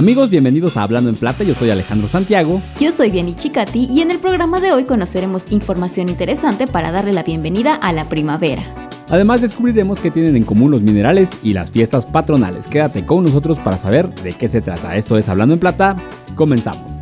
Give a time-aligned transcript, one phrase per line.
[0.00, 2.62] Amigos, bienvenidos a Hablando en Plata, yo soy Alejandro Santiago.
[2.80, 7.12] Yo soy Vieni Chicati y en el programa de hoy conoceremos información interesante para darle
[7.12, 8.64] la bienvenida a la primavera.
[9.10, 12.66] Además descubriremos qué tienen en común los minerales y las fiestas patronales.
[12.66, 14.96] Quédate con nosotros para saber de qué se trata.
[14.96, 15.96] Esto es Hablando en Plata,
[16.34, 16.99] comenzamos.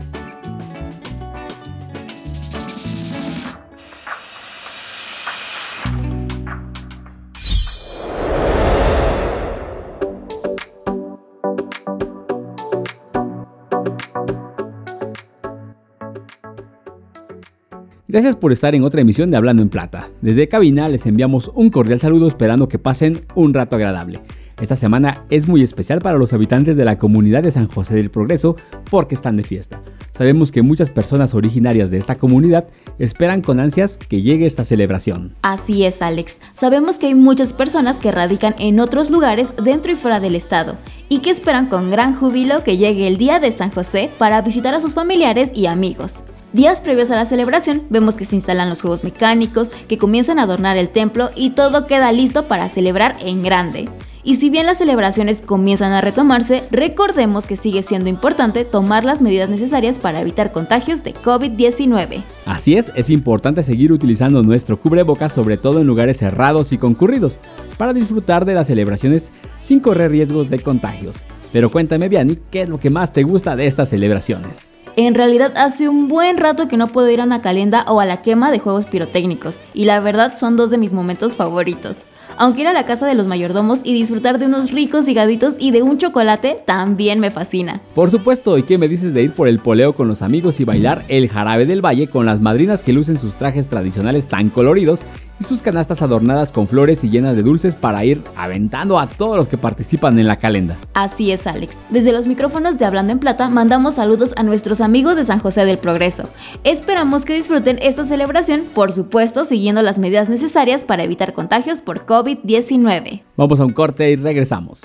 [18.11, 20.09] Gracias por estar en otra emisión de Hablando en Plata.
[20.23, 24.21] Desde cabina les enviamos un cordial saludo esperando que pasen un rato agradable.
[24.59, 28.11] Esta semana es muy especial para los habitantes de la comunidad de San José del
[28.11, 28.57] Progreso
[28.91, 29.83] porque están de fiesta.
[30.11, 32.66] Sabemos que muchas personas originarias de esta comunidad
[32.99, 35.35] esperan con ansias que llegue esta celebración.
[35.43, 36.38] Así es, Alex.
[36.55, 40.79] Sabemos que hay muchas personas que radican en otros lugares dentro y fuera del estado
[41.10, 44.75] y que esperan con gran júbilo que llegue el día de San José para visitar
[44.75, 46.15] a sus familiares y amigos.
[46.54, 50.45] Días previos a la celebración vemos que se instalan los juegos mecánicos, que comienzan a
[50.45, 53.87] adornar el templo y todo queda listo para celebrar en grande.
[54.24, 59.21] Y si bien las celebraciones comienzan a retomarse, recordemos que sigue siendo importante tomar las
[59.21, 62.23] medidas necesarias para evitar contagios de COVID-19.
[62.46, 67.38] Así es, es importante seguir utilizando nuestro cubrebocas sobre todo en lugares cerrados y concurridos,
[67.76, 71.16] para disfrutar de las celebraciones sin correr riesgos de contagios.
[71.53, 74.78] Pero cuéntame, Vianney, ¿qué es lo que más te gusta de estas celebraciones?
[75.00, 78.04] En realidad hace un buen rato que no puedo ir a una calenda o a
[78.04, 81.99] la quema de juegos pirotécnicos, y la verdad son dos de mis momentos favoritos.
[82.37, 85.71] Aunque ir a la casa de los mayordomos y disfrutar de unos ricos higaditos y
[85.71, 87.81] de un chocolate también me fascina.
[87.94, 90.65] Por supuesto, ¿y qué me dices de ir por el poleo con los amigos y
[90.65, 95.03] bailar el jarabe del valle con las madrinas que lucen sus trajes tradicionales tan coloridos
[95.41, 99.37] y sus canastas adornadas con flores y llenas de dulces para ir aventando a todos
[99.37, 100.77] los que participan en la calenda.
[100.94, 101.77] Así es, Alex.
[101.91, 105.65] Desde los micrófonos de Hablando en Plata mandamos saludos a nuestros amigos de San José
[105.65, 106.25] del Progreso.
[106.65, 112.06] Esperamos que disfruten esta celebración, por supuesto, siguiendo las medidas necesarias para evitar contagios por
[112.06, 113.22] COVID-19.
[113.37, 114.82] Vamos a un corte y regresamos.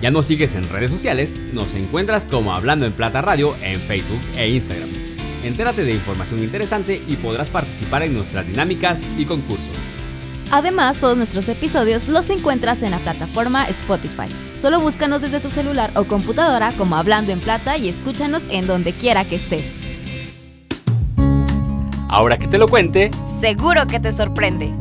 [0.00, 1.40] ¿Ya nos sigues en redes sociales?
[1.52, 4.88] Nos encuentras como Hablando en Plata Radio en Facebook e Instagram.
[5.42, 9.66] Entérate de información interesante y podrás participar en nuestras dinámicas y concursos.
[10.52, 14.28] Además, todos nuestros episodios los encuentras en la plataforma Spotify.
[14.60, 18.92] Solo búscanos desde tu celular o computadora como Hablando en Plata y escúchanos en donde
[18.92, 19.64] quiera que estés.
[22.08, 23.10] Ahora que te lo cuente,
[23.40, 24.72] seguro que te sorprende.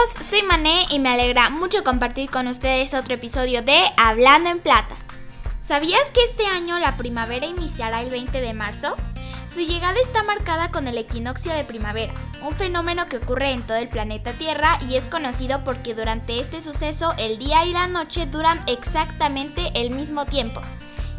[0.00, 4.60] Amigos, soy Mané y me alegra mucho compartir con ustedes otro episodio de Hablando en
[4.60, 4.94] Plata.
[5.60, 8.96] ¿Sabías que este año la primavera iniciará el 20 de marzo?
[9.52, 13.76] Su llegada está marcada con el equinoccio de primavera, un fenómeno que ocurre en todo
[13.76, 18.26] el planeta Tierra y es conocido porque durante este suceso el día y la noche
[18.26, 20.60] duran exactamente el mismo tiempo.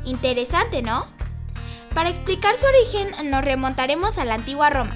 [0.05, 1.07] Interesante, ¿no?
[1.93, 4.95] Para explicar su origen nos remontaremos a la antigua Roma,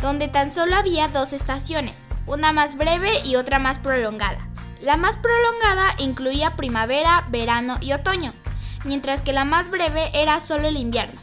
[0.00, 4.38] donde tan solo había dos estaciones, una más breve y otra más prolongada.
[4.80, 8.32] La más prolongada incluía primavera, verano y otoño,
[8.84, 11.20] mientras que la más breve era solo el invierno.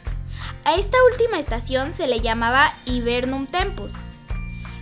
[0.64, 3.92] A esta última estación se le llamaba Hibernum Tempus.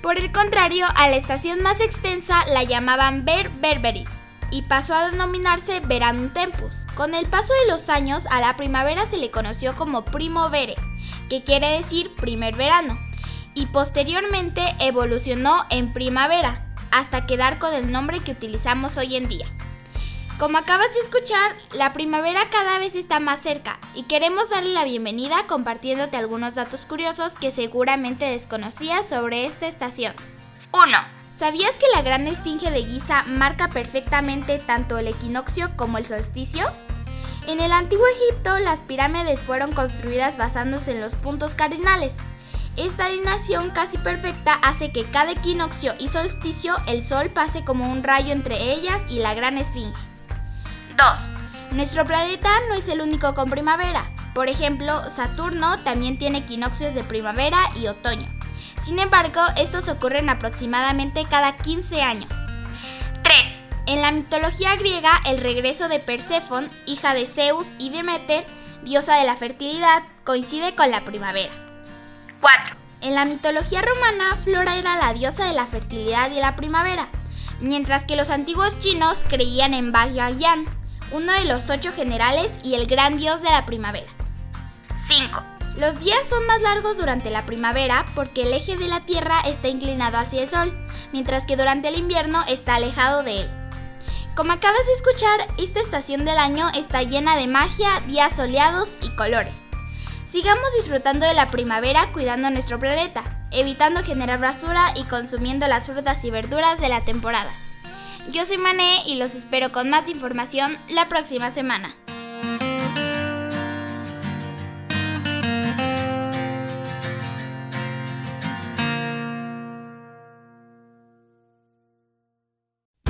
[0.00, 4.09] Por el contrario, a la estación más extensa la llamaban Ver Berberis
[4.50, 6.87] y pasó a denominarse Veranum Tempus.
[6.94, 10.77] Con el paso de los años, a la primavera se le conoció como Primovere,
[11.28, 12.99] que quiere decir primer verano,
[13.54, 19.46] y posteriormente evolucionó en primavera, hasta quedar con el nombre que utilizamos hoy en día.
[20.38, 24.84] Como acabas de escuchar, la primavera cada vez está más cerca y queremos darle la
[24.84, 30.14] bienvenida compartiéndote algunos datos curiosos que seguramente desconocías sobre esta estación.
[30.72, 30.98] 1.
[31.38, 36.72] ¿Sabías que la gran esfinge de Giza marca perfectamente tanto el equinoccio como el solsticio?
[37.47, 42.15] En el antiguo Egipto, las pirámides fueron construidas basándose en los puntos cardinales,
[42.77, 48.03] esta alineación casi perfecta hace que cada equinoccio y solsticio el Sol pase como un
[48.03, 49.98] rayo entre ellas y la gran esfinge.
[50.97, 51.33] 2.
[51.72, 54.10] Nuestro planeta no es el único con primavera.
[54.34, 58.27] Por ejemplo, Saturno también tiene equinoccios de primavera y otoño.
[58.83, 62.33] Sin embargo, estos ocurren aproximadamente cada 15 años.
[63.22, 63.36] 3.
[63.86, 68.47] En la mitología griega, el regreso de Perséfone, hija de Zeus y Demeter,
[68.83, 71.61] diosa de la fertilidad, coincide con la primavera.
[72.42, 72.74] 4.
[73.03, 77.09] En la mitología romana, Flora era la diosa de la fertilidad y la primavera,
[77.60, 80.66] mientras que los antiguos chinos creían en Baiyan,
[81.12, 84.10] uno de los ocho generales y el gran dios de la primavera.
[85.06, 85.42] 5.
[85.77, 89.68] Los días son más largos durante la primavera porque el eje de la Tierra está
[89.68, 90.77] inclinado hacia el Sol,
[91.12, 93.50] mientras que durante el invierno está alejado de él.
[94.34, 99.10] Como acabas de escuchar, esta estación del año está llena de magia, días soleados y
[99.10, 99.61] colores.
[100.32, 106.24] Sigamos disfrutando de la primavera cuidando nuestro planeta, evitando generar basura y consumiendo las frutas
[106.24, 107.50] y verduras de la temporada.
[108.32, 111.94] Yo soy Mané y los espero con más información la próxima semana.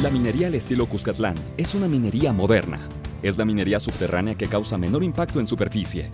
[0.03, 2.81] La minería al estilo Cuscatlán es una minería moderna.
[3.23, 6.11] Es la minería subterránea que causa menor impacto en superficie,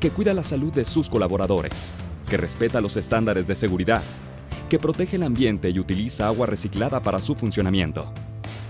[0.00, 1.92] que cuida la salud de sus colaboradores,
[2.28, 4.02] que respeta los estándares de seguridad,
[4.68, 8.12] que protege el ambiente y utiliza agua reciclada para su funcionamiento.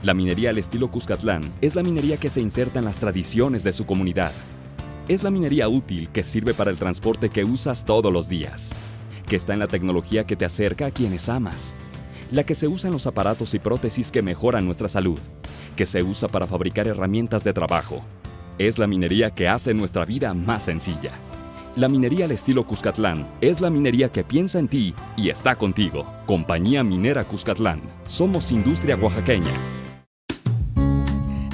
[0.03, 3.73] La minería al estilo Cuscatlán es la minería que se inserta en las tradiciones de
[3.73, 4.33] su comunidad.
[5.09, 8.73] Es la minería útil que sirve para el transporte que usas todos los días,
[9.27, 11.75] que está en la tecnología que te acerca a quienes amas
[12.31, 15.19] la que se usa en los aparatos y prótesis que mejoran nuestra salud,
[15.77, 18.03] que se usa para fabricar herramientas de trabajo.
[18.59, 21.13] Es la minería que hace nuestra vida más sencilla.
[21.77, 26.07] La minería al estilo Cuscatlán es la minería que piensa en ti y está contigo.
[26.25, 27.83] Compañía Minera Cuscatlán.
[28.07, 29.53] Somos industria oaxaqueña.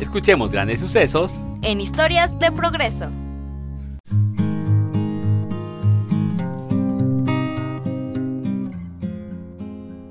[0.00, 3.10] Escuchemos grandes sucesos en historias de progreso.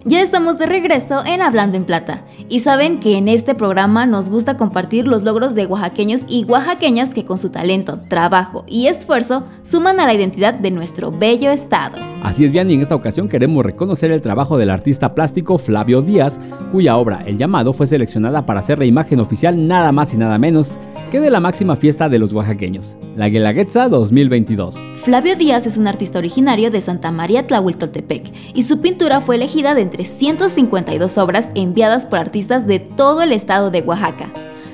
[0.03, 2.25] Ya estamos de regreso en Hablando en Plata.
[2.51, 7.13] Y saben que en este programa nos gusta compartir los logros de oaxaqueños y oaxaqueñas
[7.13, 11.95] que con su talento, trabajo y esfuerzo suman a la identidad de nuestro bello estado.
[12.21, 16.01] Así es, bien, y en esta ocasión queremos reconocer el trabajo del artista plástico Flavio
[16.01, 16.41] Díaz,
[16.73, 20.37] cuya obra El llamado fue seleccionada para ser la imagen oficial nada más y nada
[20.37, 20.77] menos
[21.11, 24.75] que de la máxima fiesta de los oaxaqueños, la Guelaguetza 2022.
[25.03, 29.75] Flavio Díaz es un artista originario de Santa María Tlahuiltoltepec y su pintura fue elegida
[29.75, 34.31] de entre 152 obras enviadas por artistas de todo el estado de Oaxaca.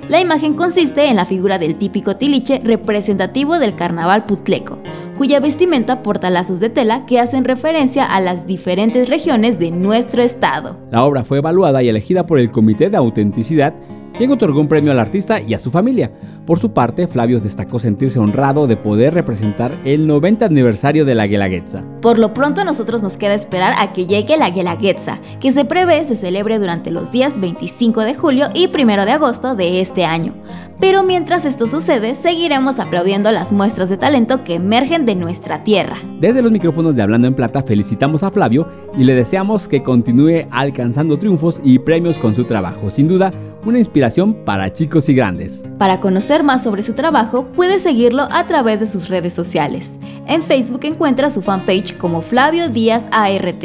[0.10, 4.78] La imagen consiste en la figura del típico tiliche representativo del carnaval putleco,
[5.18, 10.22] cuya vestimenta porta lazos de tela que hacen referencia a las diferentes regiones de nuestro
[10.22, 10.78] estado.
[10.92, 13.74] La obra fue evaluada y elegida por el Comité de Autenticidad
[14.18, 16.12] quien otorgó un premio al artista y a su familia.
[16.46, 21.28] Por su parte, Flavio destacó sentirse honrado de poder representar el 90 aniversario de la
[21.28, 21.84] Guelaguetza.
[22.02, 25.66] Por lo pronto a nosotros nos queda esperar a que llegue la Guelaguetza, que se
[25.66, 30.06] prevé se celebre durante los días 25 de julio y 1 de agosto de este
[30.06, 30.34] año.
[30.80, 35.98] Pero mientras esto sucede, seguiremos aplaudiendo las muestras de talento que emergen de nuestra tierra.
[36.20, 40.48] Desde los micrófonos de Hablando en Plata felicitamos a Flavio y le deseamos que continúe
[40.52, 42.92] alcanzando triunfos y premios con su trabajo.
[42.92, 43.32] Sin duda,
[43.68, 45.64] una inspiración para chicos y grandes.
[45.78, 49.98] Para conocer más sobre su trabajo, puedes seguirlo a través de sus redes sociales.
[50.28, 53.64] En Facebook encuentra su fanpage como Flavio Díaz ART.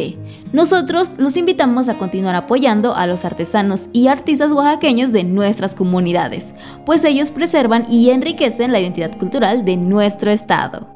[0.53, 6.53] Nosotros los invitamos a continuar apoyando a los artesanos y artistas oaxaqueños de nuestras comunidades,
[6.85, 10.89] pues ellos preservan y enriquecen la identidad cultural de nuestro estado.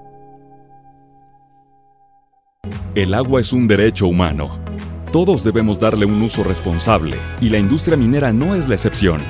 [2.94, 4.66] El agua es un derecho humano
[5.12, 9.22] todos debemos darle un uso responsable y la industria minera no es la excepción.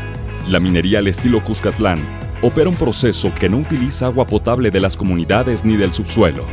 [0.48, 2.00] La minería al estilo Cuscatlán
[2.42, 6.44] opera un proceso que no utiliza agua potable de las comunidades ni del subsuelo.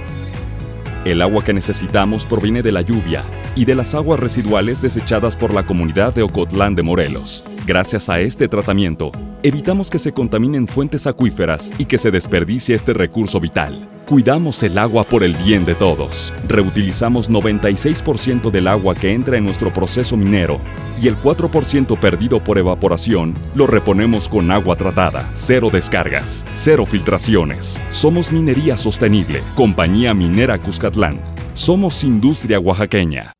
[1.06, 3.24] El agua que necesitamos proviene de la lluvia
[3.56, 7.44] y de las aguas residuales desechadas por la comunidad de Ocotlán de Morelos.
[7.66, 9.12] Gracias a este tratamiento,
[9.44, 13.93] evitamos que se contaminen fuentes acuíferas y que se desperdicie este recurso vital.
[14.08, 16.34] Cuidamos el agua por el bien de todos.
[16.50, 20.60] Reutilizamos 96% del agua que entra en nuestro proceso minero
[21.02, 25.30] y el 4% perdido por evaporación lo reponemos con agua tratada.
[25.34, 27.82] Cero descargas, cero filtraciones.
[27.90, 29.42] Somos minería sostenible.
[29.56, 31.22] Compañía Minera Cuscatlán.
[31.54, 33.32] Somos industria oaxaqueña.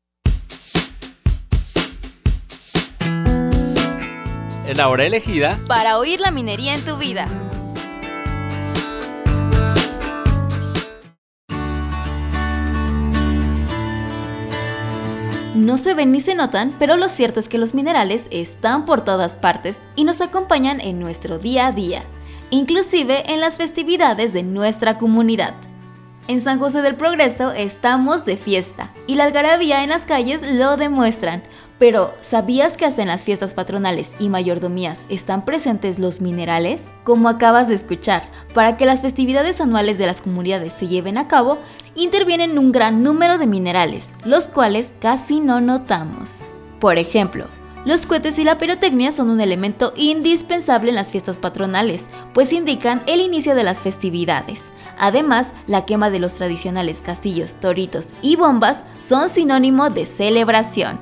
[4.66, 7.28] Es la hora elegida para oír la minería en tu vida.
[15.54, 19.04] No se ven ni se notan, pero lo cierto es que los minerales están por
[19.04, 22.02] todas partes y nos acompañan en nuestro día a día,
[22.50, 25.54] inclusive en las festividades de nuestra comunidad.
[26.26, 30.76] En San José del Progreso estamos de fiesta y la algarabía en las calles lo
[30.76, 31.44] demuestran.
[31.78, 36.84] Pero, ¿sabías que hasta en las fiestas patronales y mayordomías están presentes los minerales?
[37.02, 38.22] Como acabas de escuchar,
[38.54, 41.58] para que las festividades anuales de las comunidades se lleven a cabo,
[41.96, 46.30] intervienen un gran número de minerales, los cuales casi no notamos.
[46.78, 47.46] Por ejemplo,
[47.84, 53.02] Los cohetes y la pirotecnia son un elemento indispensable en las fiestas patronales, pues indican
[53.06, 54.62] el inicio de las festividades.
[54.98, 60.98] Además, la quema de los tradicionales castillos, toritos y bombas son sinónimo de celebración.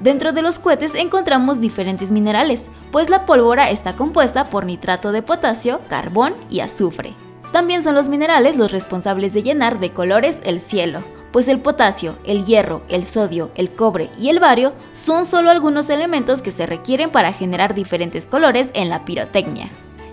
[0.00, 5.22] Dentro de los cohetes encontramos diferentes minerales, pues la pólvora está compuesta por nitrato de
[5.22, 7.14] potasio, carbón y azufre.
[7.52, 11.00] También son los minerales los responsables de llenar de colores el cielo,
[11.32, 15.88] pues el potasio, el hierro, el sodio, el cobre y el bario son solo algunos
[15.90, 19.70] elementos que se requieren para generar diferentes colores en la pirotecnia.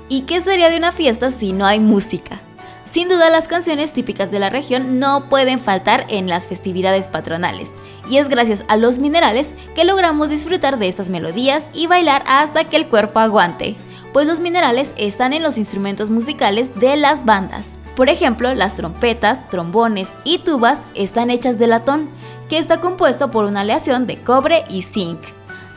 [0.09, 2.41] ¿Y qué sería de una fiesta si no hay música?
[2.85, 7.73] Sin duda las canciones típicas de la región no pueden faltar en las festividades patronales,
[8.09, 12.65] y es gracias a los minerales que logramos disfrutar de estas melodías y bailar hasta
[12.65, 13.75] que el cuerpo aguante,
[14.13, 17.69] pues los minerales están en los instrumentos musicales de las bandas.
[17.95, 22.09] Por ejemplo, las trompetas, trombones y tubas están hechas de latón,
[22.50, 25.19] que está compuesto por una aleación de cobre y zinc.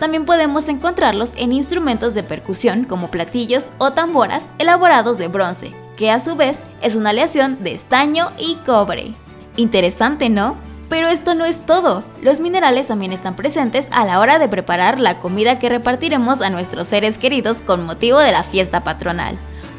[0.01, 6.11] También podemos encontrarlos en instrumentos de percusión como platillos o tamboras elaborados de bronce, que
[6.11, 9.15] a su vez es una aleación de estaño y cobre.
[9.57, 10.57] Interesante, ¿no?
[10.89, 12.05] Pero esto no es todo.
[12.23, 16.51] Los minerales también están presentes a la hora de preparar la comida que repartiremos a
[16.51, 19.37] nuestros seres queridos con motivo de la fiesta patronal.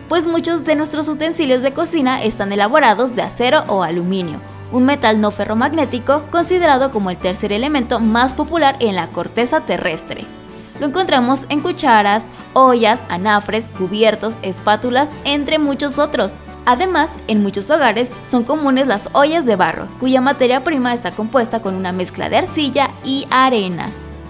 [0.10, 4.40] Pues muchos de nuestros utensilios de cocina están elaborados de acero o aluminio,
[4.72, 10.26] un metal no ferromagnético considerado como el tercer elemento más popular en la corteza terrestre.
[10.79, 16.32] Lo encontramos en cucharas, ollas, anafres, cubiertos, espátulas, entre muchos otros.
[16.65, 21.62] Además, en muchos hogares son comunes las ollas de barro, cuya materia prima está compuesta
[21.62, 23.89] con una mezcla de arcilla y arena.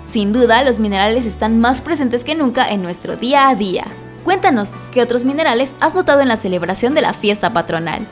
[0.09, 3.85] Sin duda, los minerales están más presentes que nunca en nuestro día a día.
[4.23, 8.05] Cuéntanos, ¿qué otros minerales has notado en la celebración de la fiesta patronal?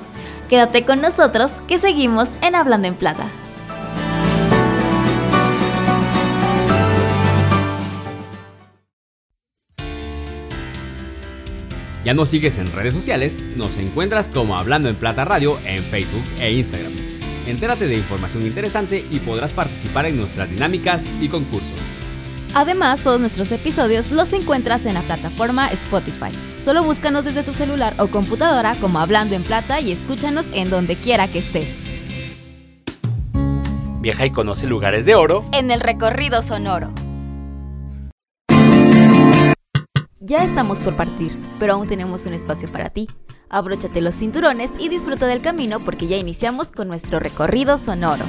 [0.50, 3.26] Quédate con nosotros que seguimos en Hablando en Plata.
[12.04, 16.24] Ya nos sigues en redes sociales, nos encuentras como Hablando en Plata Radio en Facebook
[16.40, 16.92] e Instagram.
[17.48, 21.72] Entérate de información interesante y podrás participar en nuestras dinámicas y concursos.
[22.56, 26.30] Además, todos nuestros episodios los encuentras en la plataforma Spotify.
[26.64, 30.98] Solo búscanos desde tu celular o computadora como Hablando en Plata y escúchanos en donde
[30.98, 31.68] quiera que estés.
[34.02, 36.94] Viaja y conoce lugares de oro en el recorrido sonoro.
[40.26, 43.10] Ya estamos por partir, pero aún tenemos un espacio para ti.
[43.50, 48.24] Abróchate los cinturones y disfruta del camino porque ya iniciamos con nuestro recorrido sonoro.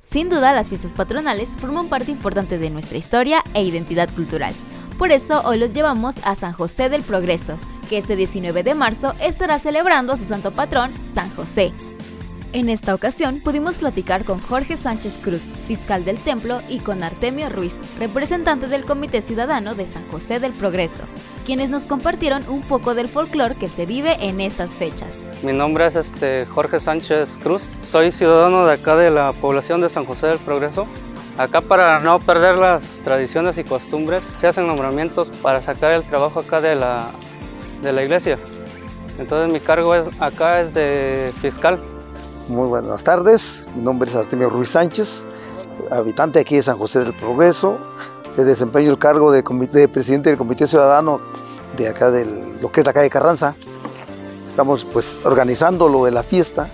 [0.00, 4.54] Sin duda, las fiestas patronales forman parte importante de nuestra historia e identidad cultural.
[4.98, 7.58] Por eso hoy los llevamos a San José del Progreso,
[7.90, 11.72] que este 19 de marzo estará celebrando a su santo patrón, San José,
[12.52, 17.48] en esta ocasión pudimos platicar con Jorge Sánchez Cruz, fiscal del templo, y con Artemio
[17.50, 21.02] Ruiz, representante del Comité Ciudadano de San José del Progreso,
[21.44, 25.16] quienes nos compartieron un poco del folclore que se vive en estas fechas.
[25.42, 29.90] Mi nombre es este, Jorge Sánchez Cruz, soy ciudadano de acá de la población de
[29.90, 30.86] San José del Progreso.
[31.36, 36.40] Acá para no perder las tradiciones y costumbres se hacen nombramientos para sacar el trabajo
[36.40, 37.10] acá de la,
[37.82, 38.38] de la iglesia.
[39.18, 41.80] Entonces mi cargo es, acá es de fiscal.
[42.48, 45.26] Muy buenas tardes, mi nombre es Artemio Ruiz Sánchez,
[45.90, 47.78] habitante aquí de San José del Progreso,
[48.36, 49.42] desempeño el cargo de,
[49.88, 51.20] presidente del Comité Ciudadano
[51.76, 52.24] de acá de
[52.62, 53.54] lo que es la calle Carranza.
[54.46, 56.70] Estamos pues organizando lo de la fiesta.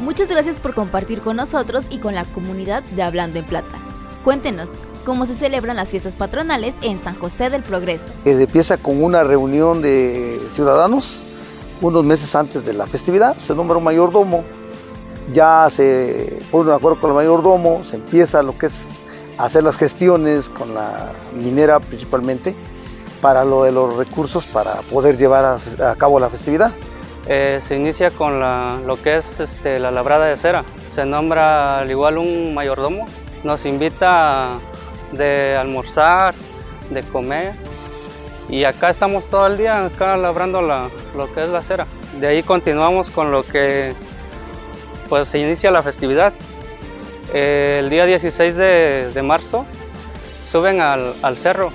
[0.00, 3.78] Muchas gracias por compartir con nosotros y con la comunidad de Hablando en Plata.
[4.24, 4.70] Cuéntenos,
[5.04, 8.06] ¿cómo se celebran las fiestas patronales en San José del Progreso?
[8.24, 11.22] empieza con una reunión de ciudadanos
[11.80, 14.44] unos meses antes de la festividad, se nombra un mayordomo
[15.30, 18.88] ya se pone un acuerdo con el mayordomo, se empieza lo que es
[19.38, 22.54] hacer las gestiones con la minera principalmente
[23.20, 26.72] para lo de los recursos para poder llevar a, cabo la festividad.
[27.26, 30.64] Eh, se inicia con lo que es este, la labrada de cera.
[30.90, 33.04] Se nombra al igual un mayordomo,
[33.44, 34.58] nos invita
[35.12, 36.34] de almorzar,
[36.90, 37.54] de comer
[38.48, 41.86] y acá estamos todo el día acá labrando lo que es la cera.
[42.20, 43.94] De ahí continuamos con lo que
[45.12, 46.32] pues se inicia la festividad.
[47.34, 49.66] el día 16 de, marzo
[50.46, 51.70] suben al, cerro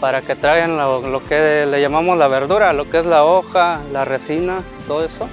[0.00, 4.04] para que traigan lo, que le llamamos la verdura, lo que es la hoja, la
[4.04, 5.30] resina, todo eso,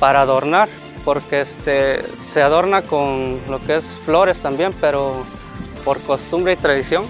[0.00, 0.70] para adornar,
[1.04, 5.26] porque este, se adorna con lo que es flores también, pero
[5.84, 7.04] por costumbre y tradición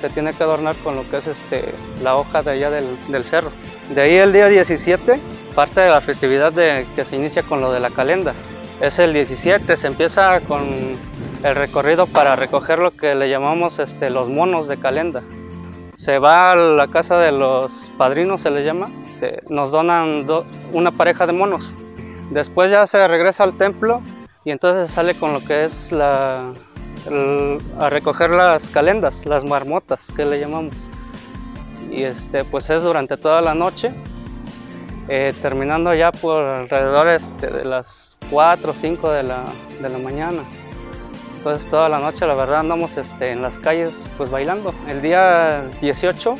[0.00, 3.50] se tiene que adornar con lo que es este, la hoja de allá del, cerro.
[3.92, 5.18] De ahí el día 17,
[5.56, 8.32] parte de la festividad que se inicia con lo de la calenda
[8.82, 10.98] es el 17, se empieza con
[11.44, 15.22] el recorrido para recoger lo que le llamamos este, los monos de calenda.
[15.94, 20.26] Se va a la casa de los padrinos, se le llama, este, nos donan
[20.72, 21.76] una pareja de monos.
[22.30, 24.02] Después ya se regresa al templo
[24.44, 26.52] y entonces sale con lo que es la,
[27.78, 30.74] a recoger las calendas, las marmotas que le llamamos.
[31.88, 33.94] Y este, pues es durante toda la noche,
[35.08, 39.44] eh, terminando ya por alrededor este, de las 4 o 5 de la,
[39.80, 40.42] de la mañana.
[41.36, 44.72] Entonces toda la noche la verdad andamos este, en las calles pues bailando.
[44.88, 46.36] El día 18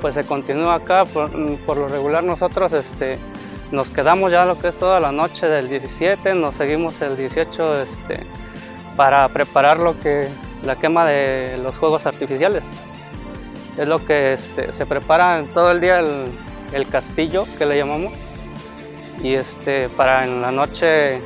[0.00, 3.18] pues se continúa acá, por, lo regular nosotros este,
[3.72, 7.82] nos quedamos ya lo que es toda la noche del 17, nos seguimos el 18
[7.82, 8.20] este,
[8.96, 10.28] para preparar lo que,
[10.62, 12.64] la quema de los juegos artificiales.
[13.78, 16.02] Es lo que se prepara todo el día
[16.74, 18.12] el castillo que le llamamos
[19.22, 21.20] y este, para en la noche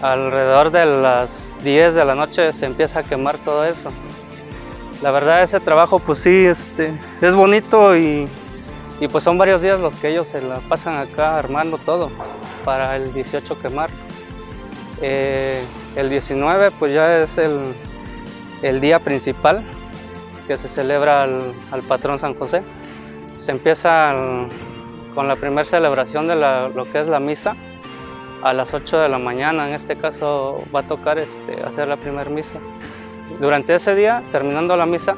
[0.00, 3.90] alrededor de las 10 de la noche se empieza a quemar todo eso.
[5.02, 8.28] La verdad ese trabajo pues sí, este, es bonito y,
[9.12, 12.10] pues son varios días los que ellos se la pasan acá armando todo
[12.64, 13.90] para el 18 quemar.
[15.00, 15.62] Eh,
[15.96, 19.62] el 19 pues ya es el, día principal
[20.48, 22.62] que se celebra al, patrón San José.
[23.34, 24.14] Se empieza
[25.14, 27.56] con la primera celebración de lo que es la misa
[28.42, 29.68] a las 8 de la mañana.
[29.68, 32.58] En este caso va a tocar este, hacer la primera misa.
[33.40, 35.16] Durante ese día, terminando la misa,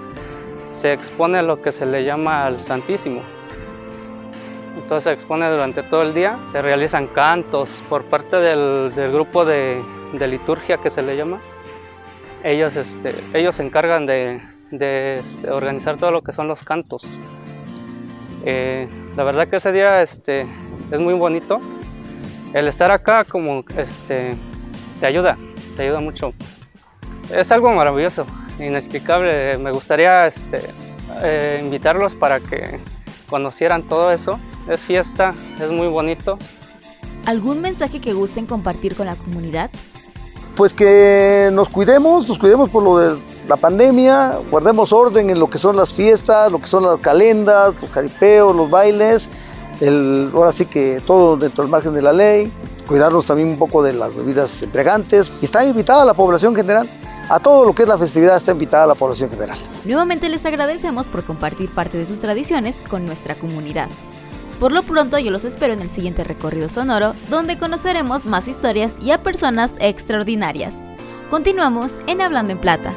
[0.70, 3.22] se expone lo que se le llama al Santísimo.
[4.76, 9.82] Entonces se expone durante todo el día, se realizan cantos por parte del, grupo de,
[10.12, 11.40] liturgia que se le llama.
[12.42, 14.40] Ellos, este, ellos se encargan de,
[14.70, 17.20] este, organizar todo lo que son los cantos.
[18.44, 20.46] Eh, la verdad que ese día este,
[20.90, 21.60] es muy bonito
[22.54, 24.34] el estar acá como este,
[24.98, 25.36] te ayuda,
[25.76, 26.32] te ayuda mucho.
[27.32, 28.26] Es algo maravilloso,
[28.58, 29.56] inexplicable.
[29.58, 30.60] Me gustaría este,
[31.22, 32.80] eh, invitarlos para que
[33.28, 34.38] conocieran todo eso.
[34.68, 36.38] Es fiesta, es muy bonito.
[37.26, 39.70] ¿Algún mensaje que gusten compartir con la comunidad?
[40.56, 43.18] Pues que nos cuidemos, nos cuidemos por lo de
[43.50, 47.82] la pandemia, guardemos orden en lo que son las fiestas, lo que son las calendas,
[47.82, 49.28] los jaripeos, los bailes
[50.34, 52.52] ahora sí que todo dentro del margen de la ley,
[52.86, 56.88] cuidarnos también un poco de las bebidas embriagantes está invitada la población general.
[57.28, 59.56] A todo lo que es la festividad está invitada la población general.
[59.84, 63.88] Nuevamente les agradecemos por compartir parte de sus tradiciones con nuestra comunidad.
[64.58, 68.96] Por lo pronto yo los espero en el siguiente recorrido sonoro donde conoceremos más historias
[69.00, 70.74] y a personas extraordinarias.
[71.30, 72.92] Continuamos en Hablando en Plata.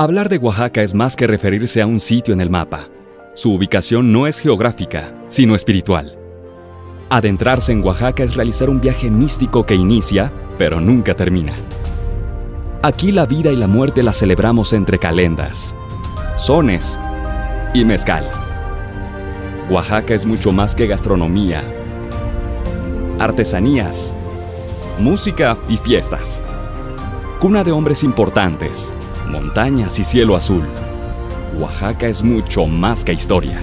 [0.00, 2.88] Hablar de Oaxaca es más que referirse a un sitio en el mapa.
[3.34, 6.16] Su ubicación no es geográfica, sino espiritual.
[7.10, 11.52] Adentrarse en Oaxaca es realizar un viaje místico que inicia, pero nunca termina.
[12.80, 15.74] Aquí la vida y la muerte la celebramos entre calendas,
[16.36, 16.96] sones
[17.74, 18.30] y mezcal.
[19.68, 21.64] Oaxaca es mucho más que gastronomía,
[23.18, 24.14] artesanías,
[25.00, 26.40] música y fiestas.
[27.40, 28.92] Cuna de hombres importantes,
[29.28, 30.64] montañas y cielo azul.
[31.58, 33.60] Oaxaca es mucho más que historia.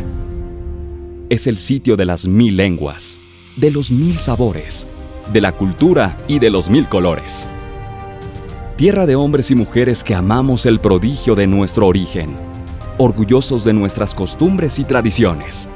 [1.29, 3.19] Es el sitio de las mil lenguas,
[3.55, 4.87] de los mil sabores,
[5.33, 7.47] de la cultura y de los mil colores.
[8.75, 12.35] Tierra de hombres y mujeres que amamos el prodigio de nuestro origen,
[12.97, 15.69] orgullosos de nuestras costumbres y tradiciones.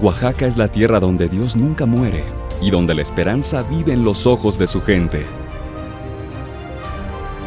[0.00, 2.24] Oaxaca es la tierra donde Dios nunca muere
[2.60, 5.24] y donde la esperanza vive en los ojos de su gente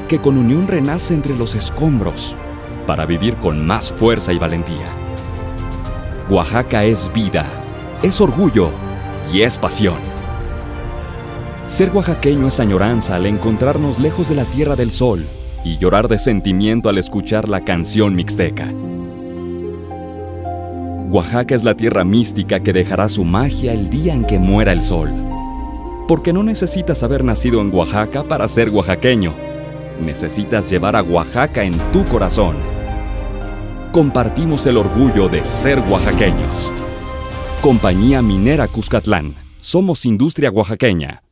[0.09, 2.35] que con unión renace entre los escombros
[2.87, 4.89] para vivir con más fuerza y valentía.
[6.29, 7.45] Oaxaca es vida,
[8.01, 8.71] es orgullo
[9.31, 9.99] y es pasión.
[11.67, 15.27] Ser oaxaqueño es añoranza al encontrarnos lejos de la Tierra del Sol
[15.63, 18.67] y llorar de sentimiento al escuchar la canción mixteca.
[21.11, 24.81] Oaxaca es la tierra mística que dejará su magia el día en que muera el
[24.81, 25.11] sol.
[26.07, 29.48] Porque no necesitas haber nacido en Oaxaca para ser oaxaqueño
[29.99, 32.55] necesitas llevar a Oaxaca en tu corazón.
[33.91, 36.71] Compartimos el orgullo de ser oaxaqueños.
[37.61, 39.35] Compañía Minera Cuscatlán.
[39.59, 41.23] Somos industria oaxaqueña.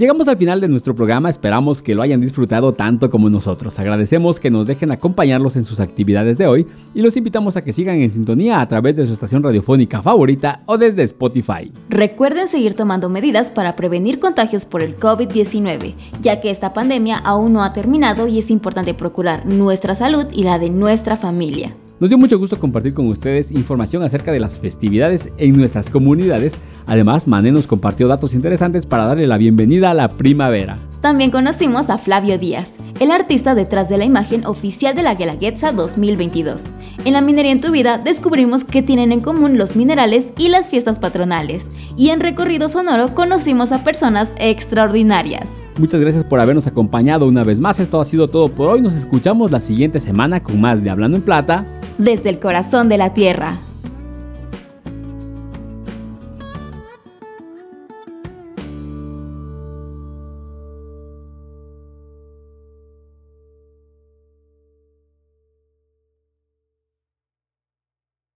[0.00, 3.78] Llegamos al final de nuestro programa, esperamos que lo hayan disfrutado tanto como nosotros.
[3.78, 7.74] Agradecemos que nos dejen acompañarlos en sus actividades de hoy y los invitamos a que
[7.74, 11.70] sigan en sintonía a través de su estación radiofónica favorita o desde Spotify.
[11.90, 17.52] Recuerden seguir tomando medidas para prevenir contagios por el COVID-19, ya que esta pandemia aún
[17.52, 21.76] no ha terminado y es importante procurar nuestra salud y la de nuestra familia.
[22.00, 26.56] Nos dio mucho gusto compartir con ustedes información acerca de las festividades en nuestras comunidades.
[26.86, 30.78] Además, Mané nos compartió datos interesantes para darle la bienvenida a la primavera.
[31.02, 35.72] También conocimos a Flavio Díaz, el artista detrás de la imagen oficial de la Guelaguetza
[35.72, 36.62] 2022.
[37.06, 40.68] En la minería en tu vida descubrimos que tienen en común los minerales y las
[40.68, 41.66] fiestas patronales.
[41.96, 45.48] Y en Recorrido Sonoro conocimos a personas extraordinarias.
[45.78, 47.80] Muchas gracias por habernos acompañado una vez más.
[47.80, 48.82] Esto ha sido todo por hoy.
[48.82, 51.64] Nos escuchamos la siguiente semana con más de Hablando en Plata
[51.96, 53.56] desde el corazón de la Tierra.